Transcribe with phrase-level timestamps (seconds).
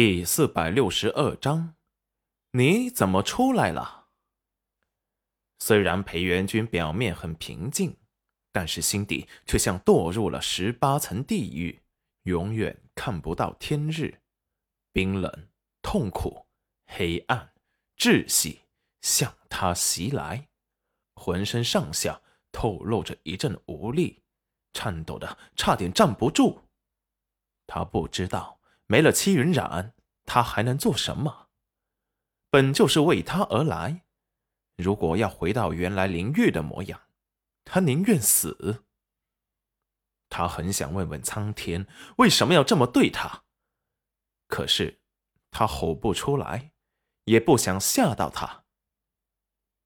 [0.00, 1.74] 第四百六十二章，
[2.52, 4.06] 你怎么出来了？
[5.58, 7.96] 虽然裴元君表面很平静，
[8.52, 11.82] 但是心底却像堕入了十八层地狱，
[12.22, 14.20] 永远看不到天日。
[14.92, 15.48] 冰冷、
[15.82, 16.46] 痛苦、
[16.86, 17.52] 黑暗、
[17.96, 18.60] 窒息
[19.00, 20.46] 向他袭来，
[21.16, 22.22] 浑身上下
[22.52, 24.22] 透露着一阵无力，
[24.72, 26.60] 颤抖的差点站不住。
[27.66, 28.57] 他不知道。
[28.90, 29.94] 没了戚云染，
[30.24, 31.50] 他还能做什么？
[32.48, 34.06] 本就是为他而来。
[34.76, 37.02] 如果要回到原来林玉的模样，
[37.66, 38.84] 他宁愿死。
[40.30, 43.44] 他很想问问苍天，为什么要这么对他？
[44.46, 45.02] 可是
[45.50, 46.72] 他吼不出来，
[47.24, 48.64] 也不想吓到他。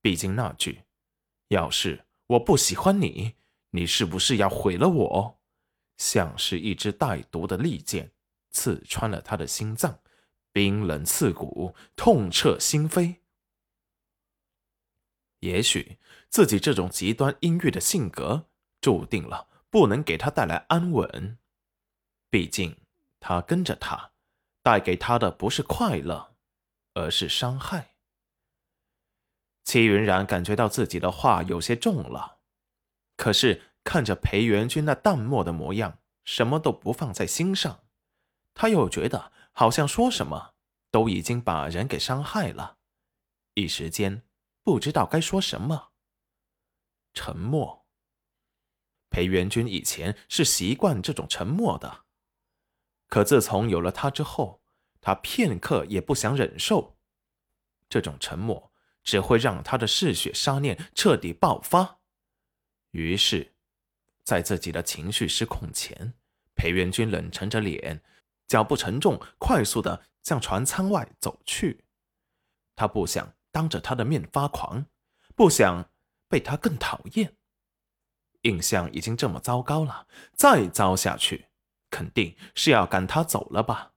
[0.00, 0.84] 毕竟那句
[1.48, 3.34] “要是我不喜欢你，
[3.70, 5.40] 你是不是要毁了我”，
[5.98, 8.12] 像是一支带毒的利剑。
[8.54, 9.98] 刺穿了他的心脏，
[10.52, 13.16] 冰冷刺骨，痛彻心扉。
[15.40, 15.98] 也许
[16.30, 18.46] 自己这种极端阴郁的性格，
[18.80, 21.36] 注定了不能给他带来安稳。
[22.30, 22.78] 毕竟，
[23.20, 24.12] 他跟着他，
[24.62, 26.36] 带给他的不是快乐，
[26.94, 27.96] 而是伤害。
[29.64, 32.38] 齐云然感觉到自己的话有些重了，
[33.16, 37.83] 可是看着裴元君那淡漠的模样，什么都不放在心上。
[38.54, 40.54] 他又觉得好像说什么
[40.90, 42.78] 都已经把人给伤害了，
[43.54, 44.22] 一时间
[44.62, 45.90] 不知道该说什么。
[47.12, 47.84] 沉默。
[49.10, 52.04] 裴元君以前是习惯这种沉默的，
[53.08, 54.62] 可自从有了他之后，
[55.00, 56.96] 他片刻也不想忍受
[57.88, 58.72] 这种沉默，
[59.04, 62.00] 只会让他的嗜血杀念彻底爆发。
[62.90, 63.54] 于是，
[64.24, 66.14] 在自己的情绪失控前，
[66.56, 68.02] 裴元君冷沉着脸。
[68.46, 71.84] 脚步沉重，快速的向船舱外走去。
[72.76, 74.86] 他不想当着他的面发狂，
[75.34, 75.90] 不想
[76.28, 77.36] 被他更讨厌。
[78.42, 81.46] 印象已经这么糟糕了，再糟下去，
[81.90, 83.92] 肯定是要赶他走了吧？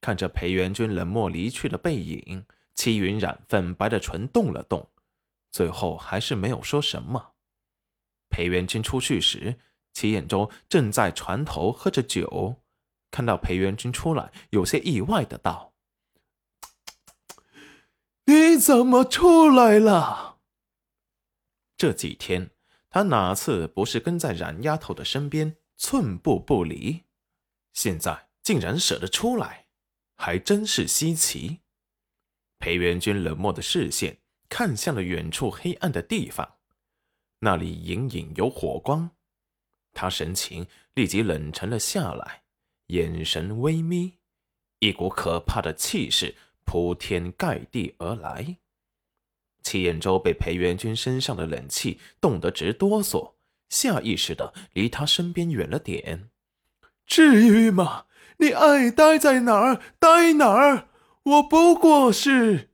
[0.00, 4.90] 看着裴元君冷漠离去的背影，戚云染粉白的唇动了动，
[5.50, 7.34] 最后还是没有说什么。
[8.30, 9.58] 裴元君出去时，
[9.92, 12.62] 齐彦周正在船头喝着酒。
[13.10, 15.72] 看到裴元君出来，有些意外的道
[18.26, 20.38] ：“你怎么出来了？”
[21.78, 22.50] 这几天
[22.88, 27.04] 他哪次不是跟在冉丫头的身边，寸步不离？
[27.72, 29.66] 现在竟然舍得出来，
[30.16, 31.60] 还真是稀奇。
[32.58, 36.56] 裴元君冷漠的视线看向了远处黑暗的地方，
[37.40, 39.10] 那里隐隐有火光，
[39.92, 42.45] 他神情立即冷沉了下来。
[42.88, 44.18] 眼神微眯，
[44.78, 48.58] 一股可怕的气势铺天盖地而来。
[49.62, 53.34] 齐彦周被裴元君身上的冷气冻得直哆嗦，
[53.68, 56.30] 下意识的离他身边远了点。
[57.06, 58.06] 至于吗？
[58.38, 60.88] 你爱待在哪儿待哪儿，
[61.22, 62.70] 我不过是……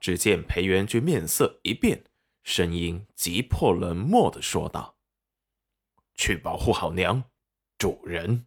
[0.00, 2.04] 只见裴元君面色一变，
[2.42, 4.96] 声音急迫冷漠的说道
[6.16, 7.24] ：“去保护好娘。”
[7.80, 8.44] 主人，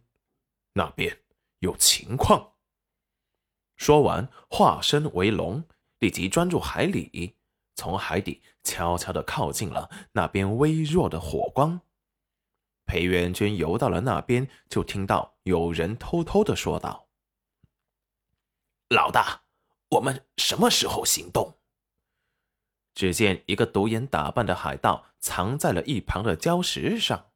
[0.74, 1.24] 那边
[1.58, 2.52] 有情况。
[3.74, 5.64] 说完，化身为龙，
[5.98, 7.34] 立即钻入海里，
[7.74, 11.80] 从海底悄悄的靠近了那边微弱的火光。
[12.86, 17.08] 裴元君游到了那边，就听到有人偷偷的说道
[18.88, 19.42] ：“老大，
[19.88, 21.58] 我们什么时候行动？”
[22.94, 27.32] 只见一个独眼打扮的海盗藏在了一旁的礁石上。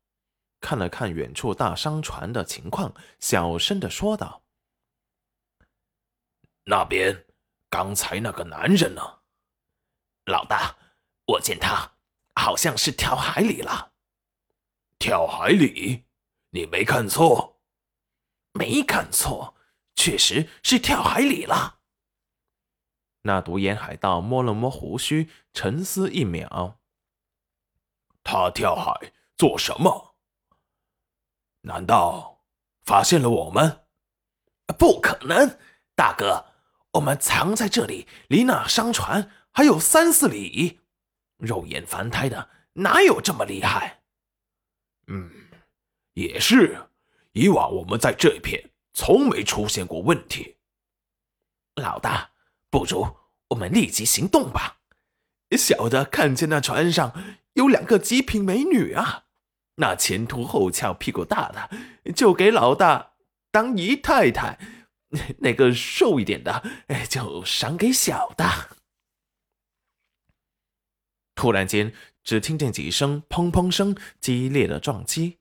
[0.61, 4.43] 看了看远处大商船的情况，小声的说道
[6.65, 7.27] ：“那边
[7.71, 9.21] 刚才那个男人呢？
[10.27, 10.77] 老大，
[11.27, 11.93] 我见他
[12.35, 13.93] 好像是跳海里了。
[14.99, 16.05] 跳海里？
[16.51, 17.61] 你没看错？
[18.53, 19.55] 没看错，
[19.95, 21.79] 确实是跳海里了。”
[23.23, 26.81] 那独眼海盗摸了摸胡须，沉思一秒
[28.25, 30.08] ：“他跳海做什么？”
[31.63, 32.43] 难道
[32.85, 33.85] 发现了我们？
[34.79, 35.59] 不可能，
[35.95, 36.45] 大哥，
[36.93, 40.81] 我们藏在这里，离那商船还有三四里，
[41.39, 44.03] 肉眼凡胎的哪有这么厉害？
[45.09, 45.31] 嗯，
[46.15, 46.89] 也是，
[47.33, 50.57] 以往我们在这片从没出现过问题。
[51.77, 52.31] 老大，
[52.71, 53.17] 不如
[53.49, 54.81] 我们立即行动吧。
[55.57, 57.15] 小的看见那船上
[57.55, 59.28] 有两个极品美女啊。
[59.79, 63.13] 那前凸后翘、屁股大的，就给老大
[63.51, 64.59] 当姨太太，
[65.39, 68.45] 那个瘦一点的，哎，就赏给小的。
[71.35, 71.95] 突然间，
[72.25, 75.39] 只听见几声砰砰声，激烈的撞击。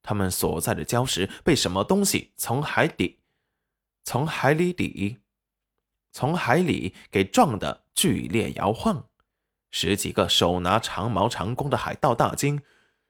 [0.00, 3.20] 他们所在的礁石被什么东西从海底、
[4.04, 5.18] 从海里底、
[6.12, 9.08] 从海里给撞得剧烈摇晃。
[9.70, 12.60] 十几个手拿长矛长弓的海盗大惊：“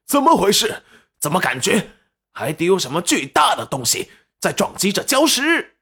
[0.07, 0.83] 怎么回事？
[1.21, 1.91] 怎么感觉
[2.33, 4.11] 海底有什么巨大的东西
[4.41, 5.77] 在撞击着礁石？”